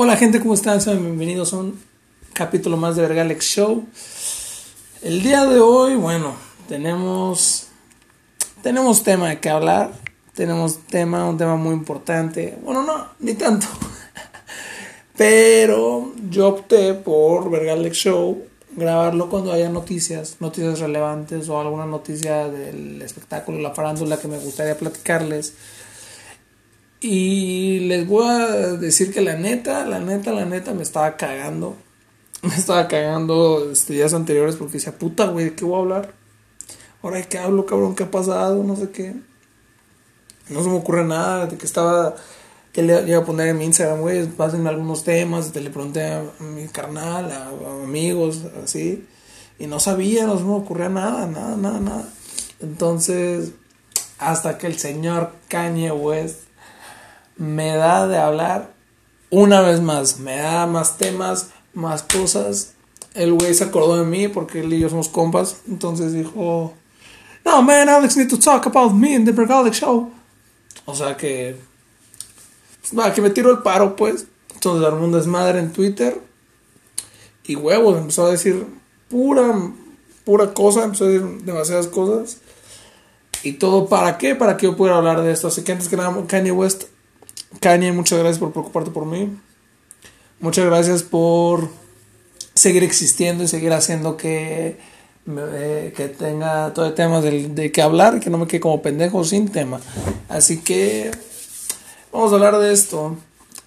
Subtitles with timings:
[0.00, 0.80] Hola gente, ¿cómo están?
[0.80, 1.76] Sean bienvenidos a un
[2.32, 3.84] capítulo más de Vergalex Show.
[5.02, 6.36] El día de hoy, bueno,
[6.68, 7.66] tenemos
[8.62, 9.90] tenemos tema de que hablar,
[10.34, 12.56] tenemos tema, un tema muy importante.
[12.62, 13.66] Bueno, no, ni tanto.
[15.16, 18.44] Pero yo opté por Vergalex Show
[18.76, 24.38] grabarlo cuando haya noticias, noticias relevantes o alguna noticia del espectáculo, la farándula que me
[24.38, 25.54] gustaría platicarles
[27.00, 28.46] y les voy a
[28.76, 31.76] decir que la neta, la neta, la neta me estaba cagando.
[32.42, 36.14] Me estaba cagando este, días anteriores porque decía, puta, güey, ¿de qué voy a hablar?
[37.02, 38.62] Ahora qué hablo, cabrón, ¿qué ha pasado?
[38.62, 39.16] No sé qué.
[40.48, 42.14] No se me ocurre nada, de que estaba,
[42.72, 46.04] que le iba a poner en mi Instagram, güey, pásenme algunos temas, te le pregunté
[46.12, 49.04] a mi carnal, a, a, amigos, así,
[49.58, 52.08] y no sabía, no se me ocurría nada, nada, nada, nada.
[52.60, 53.50] Entonces,
[54.18, 56.47] hasta que el señor Kanye West
[57.38, 58.74] me da de hablar
[59.30, 62.74] una vez más, me da más temas, más cosas.
[63.14, 66.74] El güey se acordó de mí porque él y yo somos compas, entonces dijo,
[67.44, 70.10] no, man, Alex need to talk about me in the Bergalic Show.
[70.84, 71.56] O sea que,
[72.80, 74.26] pues, va, que me tiro el paro, pues.
[74.54, 76.20] Entonces armó un desmadre en Twitter
[77.44, 78.66] y huevos, empezó a decir
[79.08, 79.54] pura,
[80.24, 82.38] pura cosa, empezó a decir demasiadas cosas.
[83.44, 84.34] ¿Y todo para qué?
[84.34, 85.48] Para que yo pudiera hablar de esto.
[85.48, 86.84] Así que antes que nada, Kanye West
[87.60, 89.36] Kanye, muchas gracias por preocuparte por mí.
[90.40, 91.68] Muchas gracias por
[92.54, 94.78] seguir existiendo y seguir haciendo que,
[95.26, 98.60] eh, que tenga todo el tema de, de que hablar y que no me quede
[98.60, 99.80] como pendejo sin tema.
[100.28, 101.10] Así que
[102.12, 103.16] vamos a hablar de esto.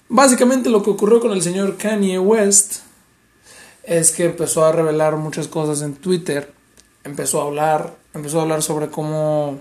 [0.08, 2.80] Básicamente lo que ocurrió con el señor Kanye West
[3.84, 6.54] es que empezó a revelar muchas cosas en Twitter.
[7.04, 9.60] Empezó a hablar, empezó a hablar sobre cómo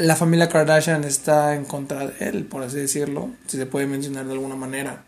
[0.00, 4.24] la familia Kardashian está en contra de él, por así decirlo, si se puede mencionar
[4.24, 5.04] de alguna manera.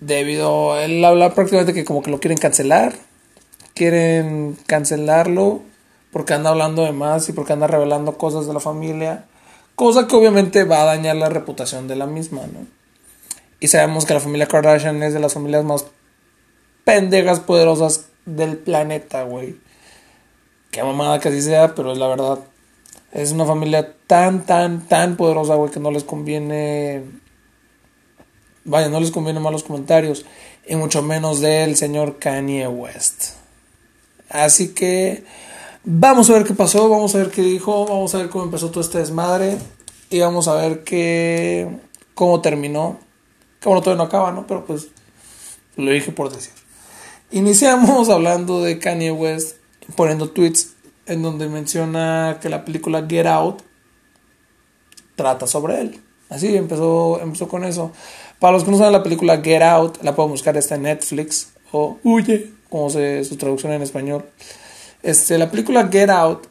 [0.00, 2.94] Debido, él habla prácticamente que como que lo quieren cancelar,
[3.74, 5.60] quieren cancelarlo
[6.12, 9.26] porque anda hablando de más y porque anda revelando cosas de la familia,
[9.74, 12.66] cosa que obviamente va a dañar la reputación de la misma, ¿no?
[13.60, 15.84] Y sabemos que la familia Kardashian es de las familias más
[16.84, 19.56] pendejas poderosas del planeta, güey.
[20.70, 22.38] Qué mamada que así sea, pero es la verdad.
[23.12, 27.04] Es una familia tan, tan, tan poderosa, güey, que no les conviene.
[28.64, 30.26] Vaya, no les conviene malos comentarios.
[30.66, 33.34] Y mucho menos del señor Kanye West.
[34.28, 35.24] Así que.
[35.84, 38.70] Vamos a ver qué pasó, vamos a ver qué dijo, vamos a ver cómo empezó
[38.70, 39.56] todo este desmadre.
[40.10, 41.68] Y vamos a ver qué.
[42.14, 42.98] cómo terminó.
[43.60, 44.46] Que bueno, todavía no acaba, ¿no?
[44.46, 44.88] Pero pues.
[45.76, 46.52] Lo dije por decir.
[47.30, 49.56] Iniciamos hablando de Kanye West
[49.96, 50.74] poniendo tweets
[51.08, 53.62] en donde menciona que la película Get Out
[55.16, 56.00] trata sobre él.
[56.28, 57.92] Así empezó, empezó con eso.
[58.38, 61.52] Para los que no saben la película Get Out, la pueden buscar está en Netflix
[61.72, 64.24] o Huye, como se su traducción en español.
[65.02, 66.46] Este, la película Get Out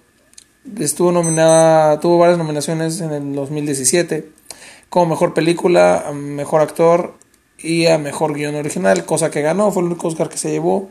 [0.79, 4.38] estuvo nominada, tuvo varias nominaciones en el 2017
[4.89, 7.16] como mejor película, mejor actor
[7.57, 10.89] y a mejor guion original, cosa que ganó, fue el único Oscar que se llevó.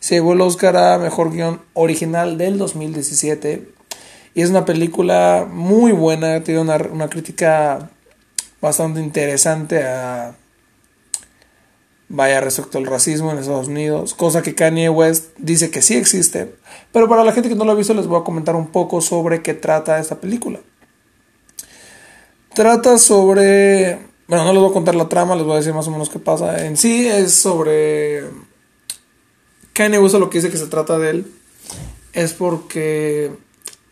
[0.00, 3.68] Se llevó el Oscar a Mejor Guión Original del 2017.
[4.34, 7.90] Y es una película muy buena, tiene una, una crítica
[8.60, 10.34] bastante interesante a...
[12.12, 16.52] Vaya respecto al racismo en Estados Unidos, cosa que Kanye West dice que sí existe.
[16.92, 19.00] Pero para la gente que no lo ha visto les voy a comentar un poco
[19.00, 20.58] sobre qué trata esta película.
[22.52, 24.00] Trata sobre...
[24.26, 26.10] Bueno, no les voy a contar la trama, les voy a decir más o menos
[26.10, 26.64] qué pasa.
[26.66, 28.24] En sí es sobre
[29.72, 31.32] Kanye West lo que dice que se trata de él
[32.12, 33.30] es porque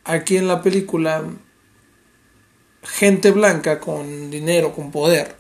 [0.05, 1.25] aquí en la película
[2.83, 5.37] gente blanca con dinero, con poder,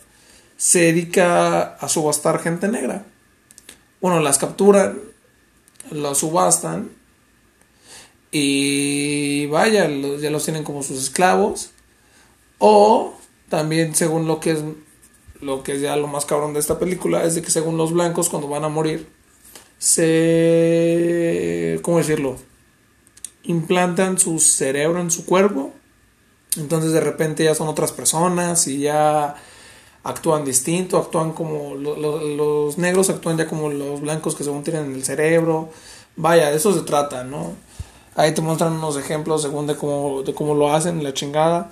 [0.56, 3.04] se dedica a subastar gente negra.
[4.00, 5.00] Bueno, las capturan,
[5.90, 6.90] las subastan
[8.30, 11.70] y vaya, ya los tienen como sus esclavos.
[12.58, 13.14] O
[13.48, 14.60] también según lo que es
[15.40, 17.92] lo que es ya lo más cabrón de esta película es de que según los
[17.92, 19.08] blancos cuando van a morir
[19.78, 22.36] se, ¿cómo decirlo?
[23.44, 25.72] Implantan su cerebro en su cuerpo.
[26.56, 29.36] Entonces de repente ya son otras personas y ya
[30.02, 34.94] actúan distinto, actúan como los negros actúan ya como los blancos que según tienen en
[34.94, 35.70] el cerebro.
[36.16, 37.52] Vaya, de eso se trata, ¿no?
[38.16, 41.70] Ahí te muestran unos ejemplos según de cómo, de cómo lo hacen, la chingada.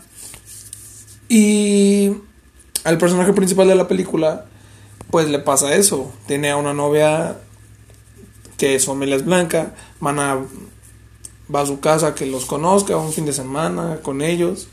[1.29, 2.13] Y
[2.85, 4.47] al personaje principal de la película,
[5.11, 6.13] pues le pasa eso.
[6.27, 7.41] Tiene a una novia
[8.57, 10.39] que su familia es blanca, van a,
[11.55, 14.69] va a su casa que los conozca un fin de semana con ellos,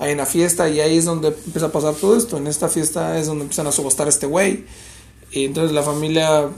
[0.00, 2.38] hay una fiesta y ahí es donde empieza a pasar todo esto.
[2.38, 4.64] En esta fiesta es donde empiezan a subastar a este güey.
[5.30, 6.48] Y entonces la familia,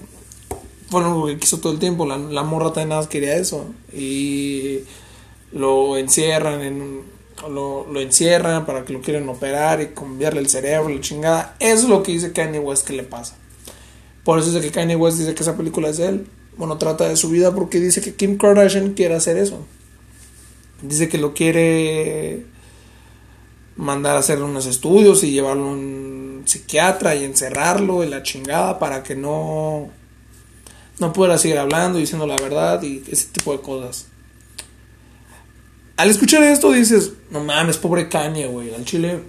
[0.90, 3.66] bueno, lo que quiso todo el tiempo, la, morra también nada quería eso.
[3.92, 4.82] Y
[5.50, 7.02] lo encierran en
[7.50, 11.56] lo, lo, encierran para que lo quieran operar y cambiarle el cerebro, chingada.
[11.58, 13.36] Es lo que dice Kanye West que le pasa.
[14.22, 16.26] Por eso es que Kanye West dice que esa película es de él.
[16.56, 19.64] Bueno, trata de su vida porque dice que Kim Kardashian quiere hacer eso.
[20.82, 22.44] Dice que lo quiere
[23.76, 28.78] mandar a hacer unos estudios y llevarlo a un psiquiatra y encerrarlo en la chingada
[28.78, 29.90] para que no
[30.99, 34.06] no pueda seguir hablando y diciendo la verdad y ese tipo de cosas.
[35.96, 39.20] Al escuchar esto dices, no mames, pobre Kanye, güey, al chile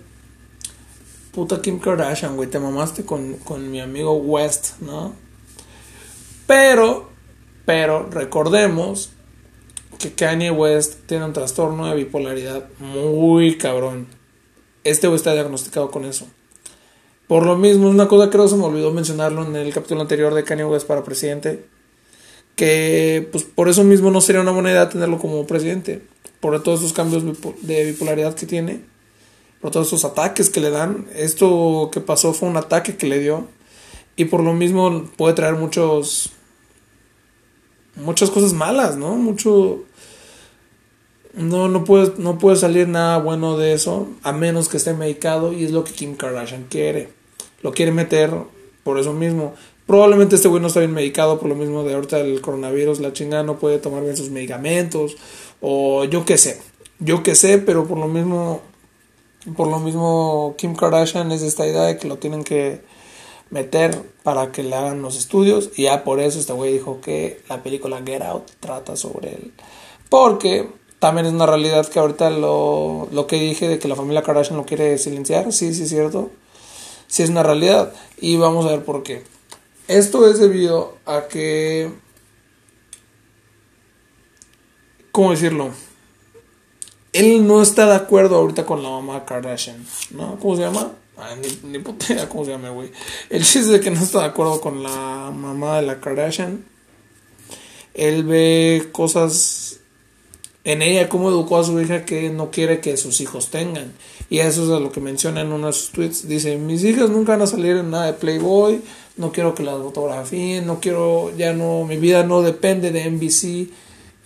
[1.34, 5.16] puta Kim Kardashian, güey, te mamaste con, con mi amigo West, ¿no?
[6.46, 7.10] Pero
[7.66, 9.12] pero recordemos
[10.00, 14.08] que Kanye West tiene un trastorno de bipolaridad muy cabrón.
[14.84, 16.28] Este güey está diagnosticado con eso.
[17.28, 20.34] Por lo mismo, una cosa que no se me olvidó mencionarlo en el capítulo anterior
[20.34, 21.66] de Kanye West para presidente.
[22.56, 26.02] Que pues por eso mismo no sería una buena idea tenerlo como presidente.
[26.42, 27.24] Por todos esos cambios
[27.62, 28.82] de bipolaridad que tiene.
[29.62, 31.08] Por todos esos ataques que le dan.
[31.16, 33.48] Esto que pasó fue un ataque que le dio.
[34.18, 36.34] Y por lo mismo puede traer muchos
[37.96, 39.16] muchas cosas malas, ¿no?
[39.16, 39.84] Mucho
[41.34, 45.52] no no puede no puede salir nada bueno de eso a menos que esté medicado
[45.52, 47.10] y es lo que Kim Kardashian quiere.
[47.62, 48.32] Lo quiere meter
[48.84, 49.54] por eso mismo.
[49.88, 53.14] Probablemente este güey no está bien medicado por lo mismo de ahorita el coronavirus, la
[53.14, 55.18] chingada no puede tomar bien sus medicamentos
[55.62, 56.62] o yo qué sé.
[57.00, 58.62] Yo qué sé, pero por lo mismo
[59.58, 62.82] por lo mismo Kim Kardashian es esta idea de que lo tienen que
[63.54, 65.70] meter para que le hagan los estudios.
[65.76, 69.54] Y ya por eso este güey dijo que la película Get Out trata sobre él.
[70.10, 70.68] Porque
[71.00, 74.58] también es una realidad que ahorita lo, lo que dije de que la familia Kardashian
[74.58, 75.54] lo quiere silenciar.
[75.54, 76.32] Sí, sí, es cierto.
[77.08, 77.94] Sí es una realidad.
[78.18, 79.24] Y vamos a ver por qué.
[79.88, 81.92] Esto es debido a que...
[85.12, 85.70] ¿Cómo decirlo?
[87.12, 90.40] Él no está de acuerdo ahorita con la mamá Kardashian, ¿no?
[90.40, 90.94] ¿Cómo se llama?
[91.18, 92.92] Ay, ni, ni puta cómo se llama, güey.
[93.30, 96.66] El chiste de que no está de acuerdo con la mamá de la Kardashian.
[97.94, 99.80] Él ve cosas
[100.64, 103.94] en ella, cómo educó a su hija que no quiere que sus hijos tengan.
[104.30, 106.28] Y eso es lo que menciona en uno de sus tweets.
[106.28, 108.82] Dice, mis hijas nunca van a salir en nada de Playboy,
[109.18, 113.44] no quiero que las fotografíen, no quiero, ya no, mi vida no depende de NBC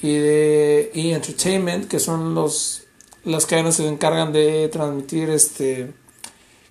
[0.01, 1.13] y de E!
[1.13, 2.83] Entertainment, que son los,
[3.25, 5.91] las cadenas que se encargan de transmitir este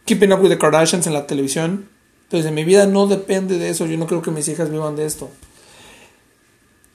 [0.06, 1.88] Keeping Up with the Kardashians en la televisión.
[2.24, 3.84] Entonces, mi vida no depende de eso.
[3.86, 5.30] Yo no creo que mis hijas vivan de esto.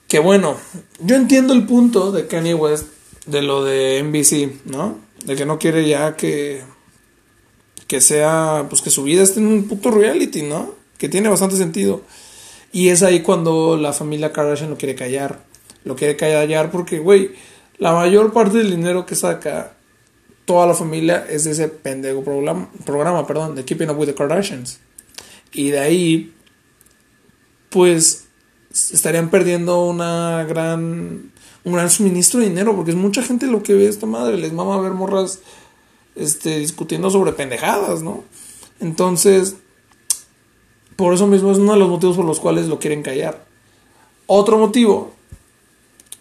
[0.07, 0.57] Que bueno,
[0.99, 2.87] yo entiendo el punto de Kanye West
[3.27, 4.97] de lo de NBC, ¿no?
[5.23, 6.63] De que no quiere ya que
[7.91, 10.75] que sea, pues que su vida esté en un puto reality, ¿no?
[10.97, 12.03] Que tiene bastante sentido.
[12.71, 15.43] Y es ahí cuando la familia Kardashian lo quiere callar.
[15.83, 17.31] Lo quiere callar porque, güey,
[17.79, 19.73] la mayor parte del dinero que saca
[20.45, 24.15] toda la familia es de ese pendejo programa, programa perdón, de Keeping Up with the
[24.15, 24.79] Kardashians.
[25.53, 26.33] Y de ahí,
[27.69, 28.25] pues,
[28.71, 31.31] estarían perdiendo una gran,
[31.63, 34.53] un gran suministro de dinero, porque es mucha gente lo que ve esta madre, les
[34.53, 35.39] mama ver morras
[36.15, 38.23] este, discutiendo sobre pendejadas, ¿no?
[38.79, 39.55] Entonces,
[40.95, 43.45] por eso mismo es uno de los motivos por los cuales lo quieren callar.
[44.27, 45.11] Otro motivo,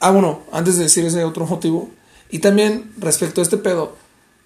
[0.01, 1.91] ah, bueno, antes de decir ese otro motivo,
[2.31, 3.97] y también respecto a este pedo,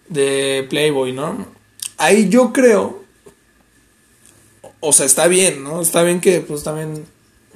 [0.08, 1.46] de Playboy, ¿no?
[1.96, 3.04] Ahí yo creo,
[4.80, 5.80] o sea, está bien, ¿no?
[5.80, 7.06] Está bien que pues también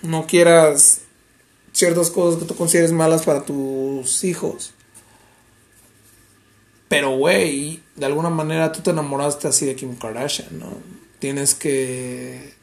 [0.02, 1.02] no quieras
[1.72, 4.72] ciertas cosas que tú consideres malas para tus hijos.
[6.88, 10.72] Pero, güey, de alguna manera tú te enamoraste así de Kim Kardashian, ¿no?
[11.18, 12.54] Tienes que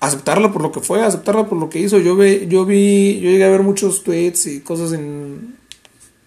[0.00, 1.98] aceptarla por lo que fue, aceptarla por lo que hizo.
[1.98, 5.58] Yo, ve, yo vi, yo llegué a ver muchos tweets y cosas en,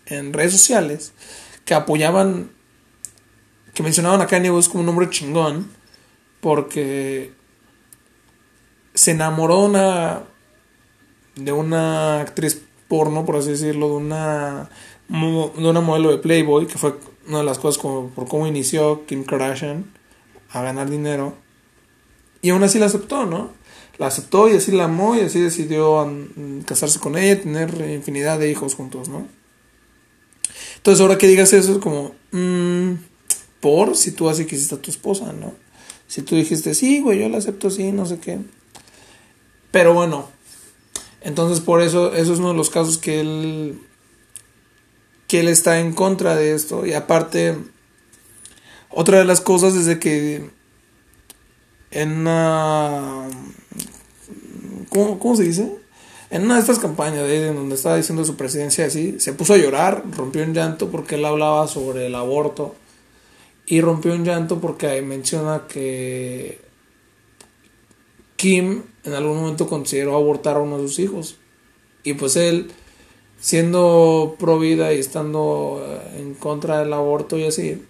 [0.05, 1.13] en redes sociales
[1.67, 2.49] que apoyaban,
[3.73, 5.69] que mencionaban a Kanye West como un hombre chingón,
[6.39, 7.33] porque
[8.93, 9.69] se enamoró
[11.35, 14.69] de una actriz porno, por así decirlo, de una,
[15.09, 16.95] de una modelo de Playboy, que fue
[17.27, 19.91] una de las cosas como, por cómo inició Kim Kardashian
[20.51, 21.35] a ganar dinero.
[22.41, 23.51] Y aún así la aceptó, ¿no?
[23.97, 26.09] La aceptó y así la amó y así decidió
[26.65, 29.27] casarse con ella, tener infinidad de hijos juntos, ¿no?
[30.87, 32.93] Entonces, ahora que digas eso, es como, mmm,
[33.59, 35.53] por si tú así quisiste a tu esposa, ¿no?
[36.07, 38.39] Si tú dijiste, sí, güey, yo la acepto, sí, no sé qué.
[39.69, 40.29] Pero bueno,
[41.19, 43.81] entonces por eso, eso es uno de los casos que él
[45.27, 46.85] que él está en contra de esto.
[46.85, 47.57] Y aparte,
[48.89, 50.49] otra de las cosas es de que
[51.91, 53.27] en una...
[54.87, 55.69] ¿Cómo, cómo se dice?
[56.29, 59.57] En una de estas campañas de donde estaba diciendo su presidencia así, se puso a
[59.57, 62.75] llorar, rompió en llanto porque él hablaba sobre el aborto
[63.65, 66.59] y rompió en llanto porque menciona que
[68.35, 71.37] Kim en algún momento consideró abortar a uno de sus hijos.
[72.03, 72.71] Y pues él
[73.39, 77.83] siendo pro vida y estando eh, en contra del aborto y así,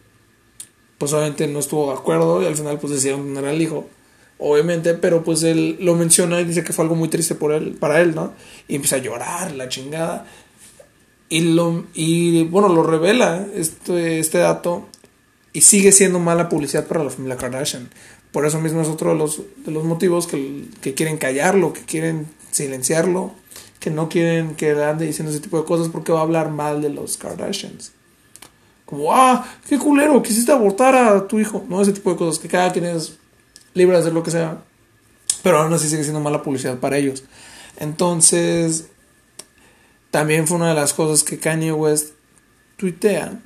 [0.98, 3.88] pues obviamente no estuvo de acuerdo y al final pues decidieron tener al hijo
[4.40, 7.76] obviamente, pero pues él lo menciona y dice que fue algo muy triste por él,
[7.80, 8.34] para él, ¿no?
[8.68, 10.26] Y empieza a llorar, la chingada.
[11.30, 14.88] Y, lo, y bueno, lo revela este, este dato
[15.54, 17.90] y sigue siendo mala publicidad para la familia Kardashian.
[18.32, 21.82] Por eso mismo es otro de los, de los motivos que, que quieren callarlo, que
[21.82, 23.34] quieren silenciarlo,
[23.80, 26.82] que no quieren que ande diciendo ese tipo de cosas porque va a hablar mal
[26.82, 27.92] de los Kardashians.
[28.86, 31.66] Como, ah, qué culero, quisiste abortar a tu hijo.
[31.68, 33.18] No, ese tipo de cosas, que cada quien es
[33.78, 34.58] libre de hacer lo que sea.
[35.44, 37.24] Pero aún así sigue siendo mala publicidad para ellos.
[37.78, 38.88] Entonces,
[40.12, 42.14] también fue una de las cosas que Kanye West
[42.78, 43.40] tuitea.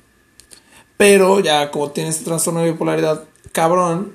[0.96, 4.14] Pero ya como tiene este trastorno de bipolaridad cabrón,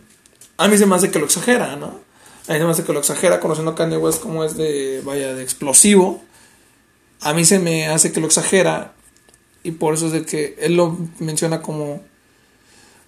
[0.57, 2.00] a mí se me hace que lo exagera, ¿no?
[2.47, 5.01] A mí se me hace que lo exagera conociendo a Kanye West como es de,
[5.03, 6.24] vaya, de explosivo.
[7.21, 8.93] A mí se me hace que lo exagera
[9.63, 12.01] y por eso es de que él lo menciona como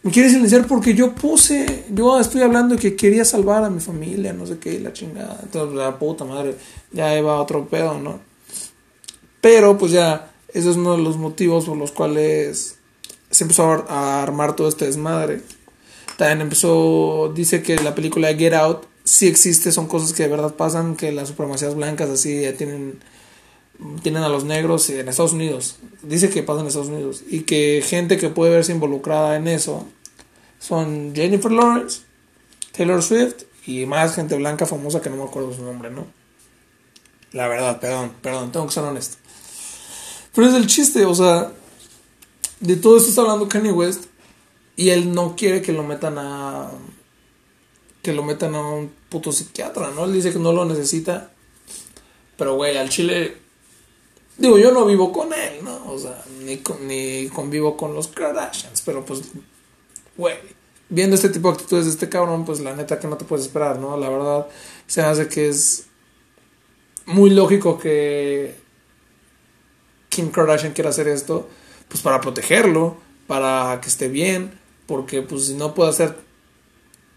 [0.01, 4.31] me quiere silenciar porque yo puse, yo estoy hablando que quería salvar a mi familia,
[4.31, 5.39] no sé qué, la chingada.
[5.43, 6.55] Entonces, la puta madre,
[6.91, 8.19] ya iba otro pedo, ¿no?
[9.41, 12.77] Pero, pues ya, ese es uno de los motivos por los cuales
[13.29, 15.41] se empezó a armar todo este desmadre.
[16.17, 20.55] También empezó, dice que la película Get Out sí existe, son cosas que de verdad
[20.55, 22.99] pasan, que las supremacías blancas así tienen
[24.01, 25.77] tienen a los negros en Estados Unidos.
[26.01, 27.23] Dice que pasa en Estados Unidos.
[27.29, 29.87] Y que gente que puede verse involucrada en eso
[30.59, 32.01] son Jennifer Lawrence,
[32.71, 36.07] Taylor Swift y más gente blanca famosa que no me acuerdo su nombre, ¿no?
[37.31, 39.17] La verdad, perdón, perdón, tengo que ser honesto.
[40.33, 41.51] Pero es el chiste, o sea,
[42.59, 44.05] de todo esto está hablando Kanye West
[44.75, 46.71] y él no quiere que lo metan a
[48.01, 50.05] que lo metan a un puto psiquiatra, ¿no?
[50.05, 51.31] Él dice que no lo necesita.
[52.37, 53.37] Pero güey, al chile
[54.39, 55.91] Digo, yo no vivo con él, ¿no?
[55.91, 59.23] O sea, ni, ni convivo con los Kardashians, pero pues,
[60.15, 60.37] güey,
[60.87, 63.45] viendo este tipo de actitudes de este cabrón, pues la neta que no te puedes
[63.45, 63.97] esperar, ¿no?
[63.97, 64.47] La verdad,
[64.87, 65.87] se hace que es
[67.05, 68.55] muy lógico que
[70.07, 71.49] Kim Kardashian quiera hacer esto,
[71.89, 72.95] pues para protegerlo,
[73.27, 76.15] para que esté bien, porque pues si no puede hacer,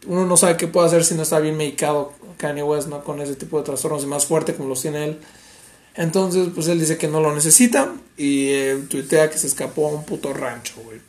[0.06, 3.04] uno no sabe qué puede hacer si no está bien medicado Kanye West, ¿no?
[3.04, 5.20] Con ese tipo de trastornos y más fuerte como los tiene él.
[5.94, 9.92] Entonces, pues él dice que no lo necesita y eh, tuitea que se escapó a
[9.92, 11.00] un puto rancho, güey.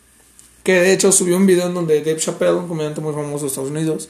[0.63, 3.49] Que de hecho subió un video en donde Dave Chappelle, un comediante muy famoso de
[3.49, 4.09] Estados Unidos,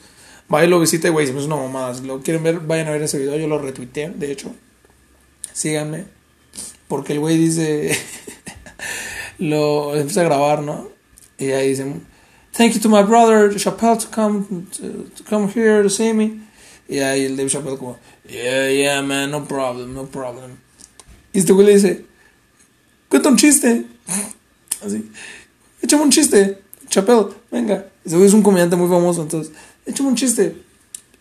[0.52, 1.94] va y lo visita güey, es una mamada.
[1.94, 3.36] Si lo quieren ver, vayan a ver ese video.
[3.36, 4.54] Yo lo retuiteé, de hecho.
[5.52, 6.06] Síganme.
[6.88, 7.96] Porque el güey dice.
[9.38, 10.88] lo empieza a grabar, ¿no?
[11.38, 11.84] Y ahí dice:
[12.56, 14.66] Thank you to my brother Chappelle to come,
[15.16, 16.40] to come here to see me.
[16.88, 20.63] Y ahí el Dave Chappelle, como: Yeah, yeah, man, no problem, no problem.
[21.34, 22.06] Y este güey le dice,
[23.10, 23.84] cuenta un chiste.
[24.84, 25.10] Así,
[25.82, 26.62] échame un chiste.
[26.88, 27.88] Chapel, venga.
[28.04, 29.52] Ese güey es un comediante muy famoso, entonces,
[29.84, 30.56] échame un chiste.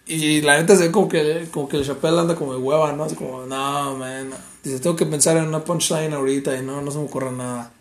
[0.05, 2.91] Y la neta se ve como que, como que el Chapel anda como de hueva,
[2.93, 3.05] ¿no?
[3.05, 4.31] Así como, no, man.
[4.63, 7.71] Dice, tengo que pensar en una punchline ahorita y no, no se me ocurre nada.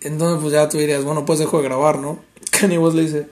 [0.00, 2.20] Entonces, pues ya tú dirías, bueno, pues dejo de grabar, ¿no?
[2.50, 3.28] Kanye West le dice,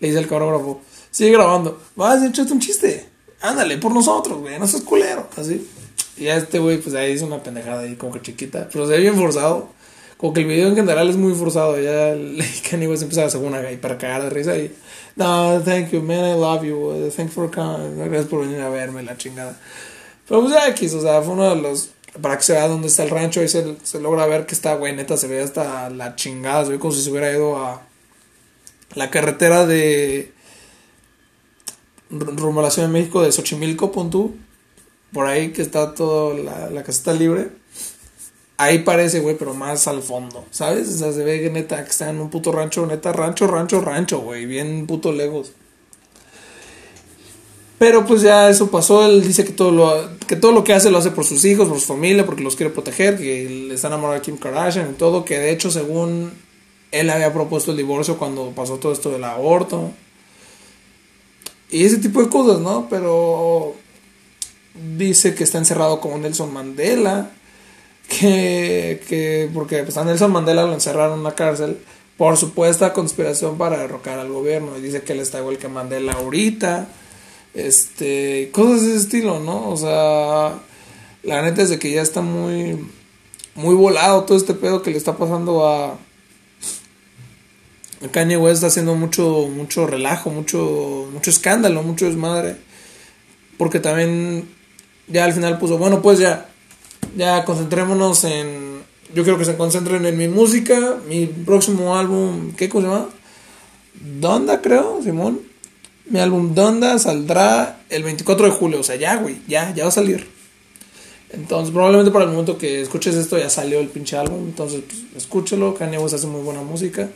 [0.00, 0.80] le dice al camarógrafo,
[1.10, 1.80] sigue grabando.
[1.96, 3.10] Vas, échate un chiste.
[3.42, 5.28] Ándale, por nosotros, güey, no seas culero.
[5.36, 5.68] Así.
[6.16, 8.68] Y a este güey, pues ahí hizo una pendejada ahí como que chiquita.
[8.72, 9.68] Pero se ve bien forzado.
[10.16, 11.78] Como que el video en general es muy forzado.
[11.80, 14.56] Ya el Kanye West empieza a hacer una y para cagar de risa.
[14.56, 14.72] Y
[15.16, 17.10] no, thank you, man, I love you.
[17.14, 17.96] Thank you for coming.
[17.98, 19.58] Gracias por venir a verme, la chingada.
[20.28, 21.90] Pero pues ya X, o sea, fue uno de los.
[22.20, 24.76] Para que se vea dónde está el rancho y se, se logra ver que está,
[24.76, 26.64] güey, neta, se ve hasta la chingada.
[26.64, 27.82] Se ve como si se hubiera ido a
[28.94, 30.32] la carretera de.
[32.10, 34.10] rumbo a la Ciudad de México de Xochimilco, pon
[35.14, 37.48] por ahí que está todo, la, la caseta libre.
[38.56, 40.88] Ahí parece, güey, pero más al fondo, ¿sabes?
[40.88, 43.80] O sea, se ve que neta que está en un puto rancho, neta, rancho, rancho,
[43.80, 45.52] rancho, güey, bien puto legos.
[47.78, 50.90] Pero pues ya eso pasó, él dice que todo lo que todo lo que hace
[50.90, 53.88] lo hace por sus hijos, por su familia, porque los quiere proteger, que le está
[53.88, 56.32] enamorado de Kim Kardashian y todo, que de hecho según
[56.92, 59.90] él había propuesto el divorcio cuando pasó todo esto del aborto.
[61.70, 62.86] Y ese tipo de cosas, ¿no?
[62.88, 63.74] Pero
[64.74, 67.30] dice que está encerrado como Nelson Mandela,
[68.08, 71.78] que, que porque pues, a Nelson Mandela lo encerraron en la cárcel
[72.16, 74.76] por supuesta conspiración para derrocar al gobierno.
[74.78, 76.88] Y dice que él está igual que Mandela ahorita.
[77.54, 79.70] Este, cosas de ese estilo, ¿no?
[79.70, 80.60] O sea,
[81.22, 82.86] la neta es de que ya está muy,
[83.54, 85.98] muy volado todo este pedo que le está pasando a,
[88.12, 92.56] Kanye West está haciendo mucho, mucho relajo, mucho, mucho escándalo, mucho desmadre.
[93.56, 94.48] Porque también
[95.08, 96.48] ya al final puso, bueno, pues ya,
[97.16, 98.82] ya concentrémonos en,
[99.14, 103.08] yo quiero que se concentren en mi música, mi próximo álbum, ¿qué cosa se llama?
[104.20, 105.40] Donda, creo, Simón.
[106.06, 109.88] Mi álbum Donda saldrá el 24 de julio, o sea, ya, güey, ya, ya va
[109.88, 110.28] a salir.
[111.30, 115.02] Entonces, probablemente para el momento que escuches esto ya salió el pinche álbum, entonces, pues,
[115.16, 117.08] escúchelo, Kanye West hace muy buena música.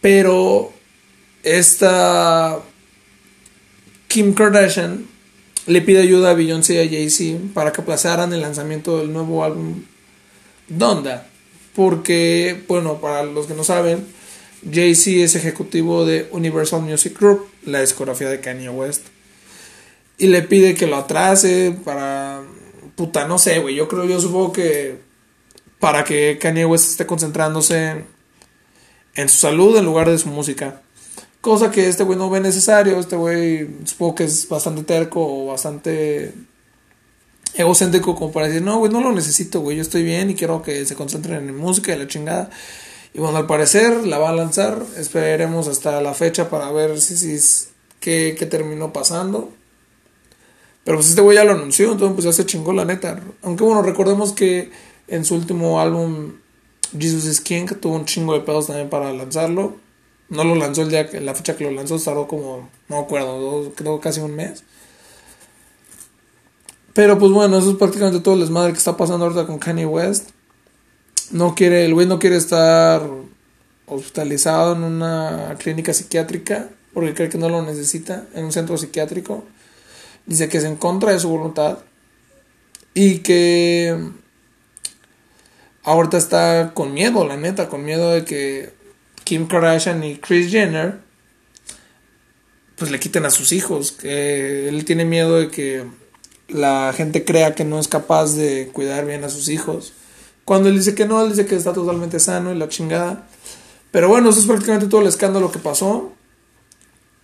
[0.00, 0.72] Pero
[1.42, 2.58] esta
[4.06, 5.06] Kim Kardashian
[5.68, 9.44] le pide ayuda a Beyoncé y a Jay-Z para que aplazaran el lanzamiento del nuevo
[9.44, 9.82] álbum
[10.68, 11.28] Donda.
[11.74, 14.04] Porque, bueno, para los que no saben,
[14.70, 19.06] Jay-Z es ejecutivo de Universal Music Group, la discografía de Kanye West.
[20.16, 22.42] Y le pide que lo atrase para.
[22.96, 23.76] Puta, no sé, güey.
[23.76, 24.98] Yo creo, yo supongo que.
[25.78, 28.04] Para que Kanye West esté concentrándose
[29.14, 30.82] en su salud en lugar de su música.
[31.40, 32.98] Cosa que este güey no ve necesario.
[32.98, 36.34] Este güey supongo que es bastante terco o bastante
[37.54, 40.62] egocéntrico como para decir, no, güey, no lo necesito, güey, yo estoy bien y quiero
[40.62, 42.50] que se concentren en música y la chingada.
[43.14, 44.84] Y bueno, al parecer la va a lanzar.
[44.96, 47.68] Esperaremos hasta la fecha para ver si, si
[48.00, 49.50] qué, qué terminó pasando.
[50.84, 53.20] Pero pues este güey ya lo anunció, entonces pues ya se chingó la neta.
[53.42, 54.70] Aunque bueno, recordemos que
[55.06, 56.34] en su último álbum
[56.98, 59.76] Jesus is King tuvo un chingo de pedos también para lanzarlo.
[60.28, 63.02] No lo lanzó el día que la fecha que lo lanzó, tardó como, no me
[63.02, 64.62] acuerdo, creo casi un mes.
[66.92, 69.86] Pero pues bueno, eso es prácticamente todo el desmadre que está pasando ahorita con Kanye
[69.86, 70.30] West.
[71.30, 73.02] No quiere, el güey no quiere estar
[73.86, 79.44] hospitalizado en una clínica psiquiátrica porque cree que no lo necesita en un centro psiquiátrico.
[80.26, 81.78] Dice que es en contra de su voluntad
[82.94, 83.96] y que
[85.84, 88.72] ahorita está con miedo, la neta, con miedo de que
[89.28, 91.00] Kim Kardashian y Chris Jenner
[92.78, 95.84] pues le quiten a sus hijos, él tiene miedo de que
[96.48, 99.92] la gente crea que no es capaz de cuidar bien a sus hijos.
[100.46, 103.28] Cuando él dice que no, él dice que está totalmente sano y la chingada.
[103.90, 106.12] Pero bueno, eso es prácticamente todo el escándalo que pasó.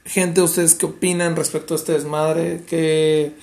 [0.05, 2.65] Gente, ¿ustedes qué opinan respecto a este desmadre?
[2.67, 3.35] ¿Qué,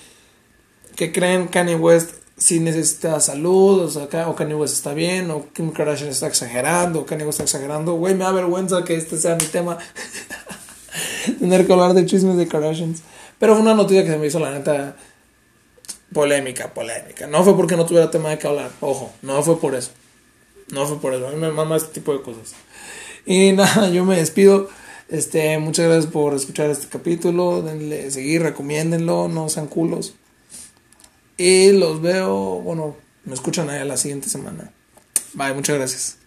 [0.95, 5.45] qué creen Kanye West si necesita salud, o, sea, o Kanye West está bien, o
[5.53, 7.93] Kim Kardashian está exagerando, o Kanye West está exagerando.
[7.93, 9.77] Güey, me da vergüenza que este sea mi tema.
[11.39, 13.03] Tener que hablar de chismes de Kardashians.
[13.37, 14.95] Pero fue una noticia que se me hizo, la neta,
[16.11, 17.27] polémica, polémica.
[17.27, 19.91] No fue porque no tuviera tema de que hablar, ojo, no fue por eso.
[20.71, 22.55] No fue por eso, a mí me mama este tipo de cosas.
[23.23, 24.67] Y nada, yo me despido.
[25.09, 27.61] Este, muchas gracias por escuchar este capítulo.
[27.61, 30.15] Denle seguir, recomiéndenlo, no sean culos.
[31.41, 34.71] Y los veo, bueno, me escuchan ahí la siguiente semana.
[35.33, 36.20] Bye, muchas gracias.